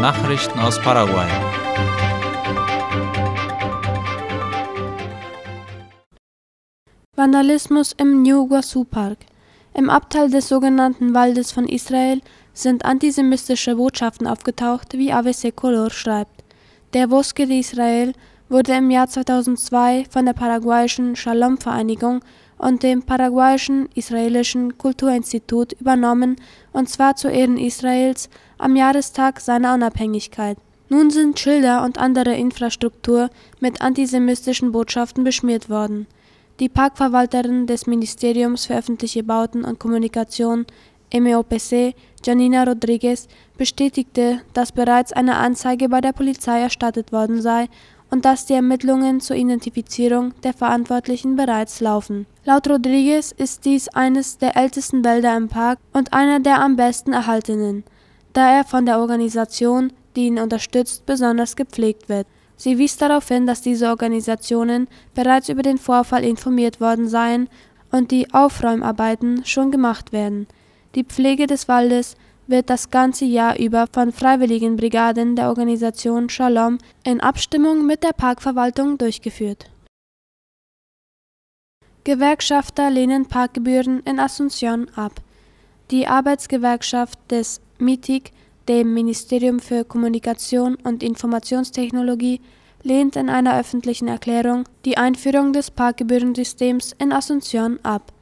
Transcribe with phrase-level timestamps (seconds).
[0.00, 1.26] Nachrichten aus Paraguay.
[7.14, 9.18] Vandalismus im New Guasu Park.
[9.72, 12.20] Im Abteil des sogenannten Waldes von Israel
[12.52, 16.44] sind antisemitische Botschaften aufgetaucht, wie AVC Color schreibt.
[16.92, 18.12] Der Bosque de Israel
[18.50, 22.20] wurde im Jahr 2002 von der paraguayischen Shalom-Vereinigung
[22.58, 26.36] und dem paraguayischen israelischen Kulturinstitut übernommen,
[26.72, 28.28] und zwar zu Ehren Israels
[28.58, 30.58] am Jahrestag seiner Unabhängigkeit.
[30.88, 33.28] Nun sind Schilder und andere Infrastruktur
[33.60, 36.06] mit antisemitischen Botschaften beschmiert worden.
[36.60, 40.64] Die Parkverwalterin des Ministeriums für öffentliche Bauten und Kommunikation
[41.12, 41.94] MEOPC,
[42.24, 43.28] Janina Rodriguez,
[43.58, 47.68] bestätigte, dass bereits eine Anzeige bei der Polizei erstattet worden sei
[48.10, 52.26] und dass die Ermittlungen zur Identifizierung der Verantwortlichen bereits laufen.
[52.44, 57.12] Laut Rodriguez ist dies eines der ältesten Wälder im Park und einer der am besten
[57.12, 57.84] erhaltenen,
[58.32, 62.26] da er von der Organisation, die ihn unterstützt, besonders gepflegt wird.
[62.56, 67.48] Sie wies darauf hin, dass diese Organisationen bereits über den Vorfall informiert worden seien
[67.90, 70.46] und die Aufräumarbeiten schon gemacht werden.
[70.94, 77.20] Die Pflege des Waldes wird das ganze Jahr über von Freiwilligenbrigaden der Organisation Shalom in
[77.20, 79.70] Abstimmung mit der Parkverwaltung durchgeführt.
[82.04, 85.20] Gewerkschafter lehnen Parkgebühren in Asunción ab.
[85.90, 88.30] Die Arbeitsgewerkschaft des MITIG,
[88.68, 92.40] dem Ministerium für Kommunikation und Informationstechnologie,
[92.82, 98.12] lehnt in einer öffentlichen Erklärung die Einführung des Parkgebührensystems in Asunción ab.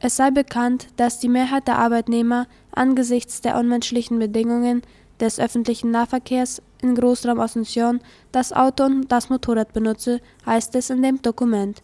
[0.00, 4.82] Es sei bekannt, dass die Mehrheit der Arbeitnehmer angesichts der unmenschlichen Bedingungen
[5.18, 11.02] des öffentlichen Nahverkehrs in Großraum Asunción das Auto und das Motorrad benutze, heißt es in
[11.02, 11.82] dem Dokument.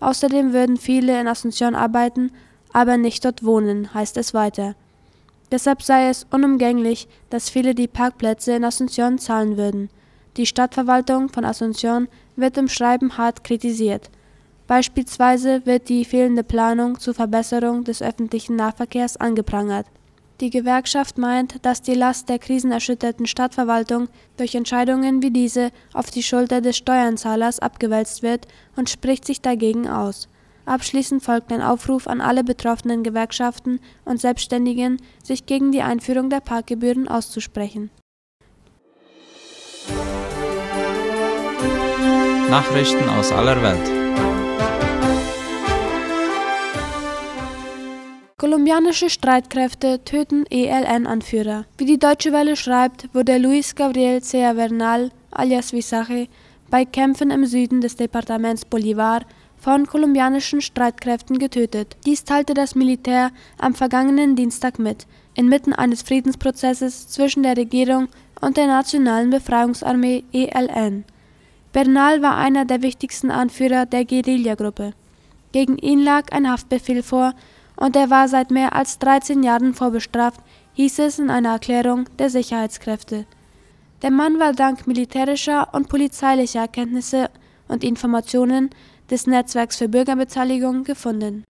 [0.00, 2.30] Außerdem würden viele in Asunción arbeiten,
[2.72, 4.74] aber nicht dort wohnen, heißt es weiter.
[5.50, 9.88] Deshalb sei es unumgänglich, dass viele die Parkplätze in Asunción zahlen würden.
[10.36, 14.10] Die Stadtverwaltung von Asunción wird im Schreiben hart kritisiert.
[14.66, 19.86] Beispielsweise wird die fehlende Planung zur Verbesserung des öffentlichen Nahverkehrs angeprangert.
[20.40, 26.24] Die Gewerkschaft meint, dass die Last der krisenerschütterten Stadtverwaltung durch Entscheidungen wie diese auf die
[26.24, 30.28] Schulter des Steuerzahlers abgewälzt wird und spricht sich dagegen aus.
[30.66, 36.40] Abschließend folgt ein Aufruf an alle betroffenen Gewerkschaften und Selbstständigen, sich gegen die Einführung der
[36.40, 37.90] Parkgebühren auszusprechen.
[42.48, 44.03] Nachrichten aus aller Welt.
[48.44, 51.64] Kolumbianische Streitkräfte töten ELN-Anführer.
[51.78, 56.28] Wie die Deutsche Welle schreibt, wurde Luis Gabriel Cea Bernal, alias Visaje,
[56.68, 59.22] bei Kämpfen im Süden des Departements Bolívar
[59.56, 61.96] von kolumbianischen Streitkräften getötet.
[62.04, 68.08] Dies teilte das Militär am vergangenen Dienstag mit, inmitten eines Friedensprozesses zwischen der Regierung
[68.42, 71.04] und der Nationalen Befreiungsarmee ELN.
[71.72, 74.92] Bernal war einer der wichtigsten Anführer der Guerillagruppe.
[75.52, 77.32] Gegen ihn lag ein Haftbefehl vor,
[77.76, 80.40] und er war seit mehr als 13 Jahren vorbestraft,
[80.74, 83.26] hieß es in einer Erklärung der Sicherheitskräfte.
[84.02, 87.30] Der Mann war dank militärischer und polizeilicher Erkenntnisse
[87.68, 88.70] und Informationen
[89.10, 91.44] des Netzwerks für Bürgerbeteiligung gefunden.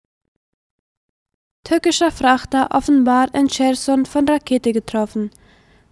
[1.64, 5.31] Türkischer Frachter offenbar in Cherson von Rakete getroffen.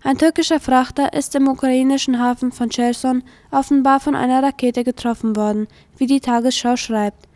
[0.03, 5.69] Ein türkischer Frachter ist im ukrainischen Hafen von Cherson offenbar von einer Rakete getroffen worden,
[5.97, 7.29] wie die Tagesschau schreibt.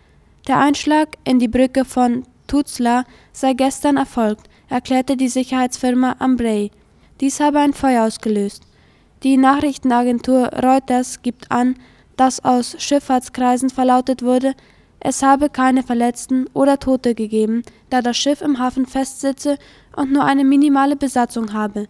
[0.49, 6.71] Der Einschlag in die Brücke von Tuzla sei gestern erfolgt, erklärte die Sicherheitsfirma Ambrey.
[7.23, 8.65] Dies habe ein Feuer ausgelöst.
[9.23, 11.77] Die Nachrichtenagentur Reuters gibt an,
[12.19, 14.53] dass aus Schifffahrtskreisen verlautet wurde,
[15.01, 19.57] es habe keine Verletzten oder Tote gegeben, da das Schiff im Hafen festsitze
[19.97, 21.89] und nur eine minimale Besatzung habe.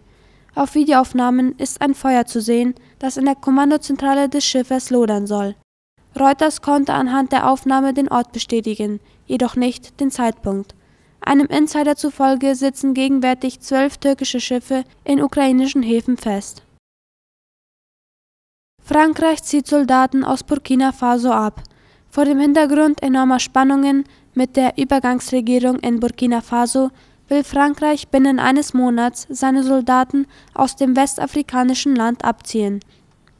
[0.55, 5.55] Auf Videoaufnahmen ist ein Feuer zu sehen, das in der Kommandozentrale des Schiffes lodern soll.
[6.19, 10.75] Reuters konnte anhand der Aufnahme den Ort bestätigen, jedoch nicht den Zeitpunkt.
[11.21, 16.63] Einem Insider zufolge sitzen gegenwärtig zwölf türkische Schiffe in ukrainischen Häfen fest.
[18.83, 21.63] Frankreich zieht Soldaten aus Burkina Faso ab.
[22.09, 24.03] Vor dem Hintergrund enormer Spannungen
[24.33, 26.91] mit der Übergangsregierung in Burkina Faso
[27.29, 32.81] will Frankreich binnen eines Monats seine Soldaten aus dem westafrikanischen Land abziehen.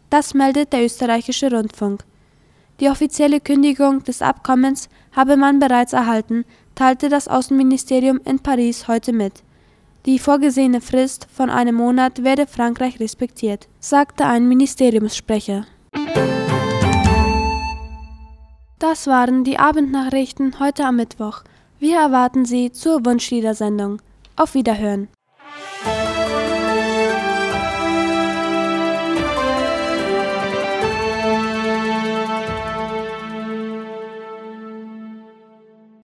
[0.10, 2.06] Das meldet der österreichische Rundfunk.
[2.80, 9.14] Die offizielle Kündigung des Abkommens habe man bereits erhalten, teilte das Außenministerium in Paris heute
[9.14, 9.44] mit.
[10.06, 15.66] Die vorgesehene Frist von einem Monat werde Frankreich respektiert, sagte ein Ministeriumssprecher.
[18.80, 21.44] Das waren die Abendnachrichten heute am Mittwoch.
[21.80, 24.02] Wir erwarten Sie zur Wunschliedersendung.
[24.36, 25.08] Auf Wiederhören.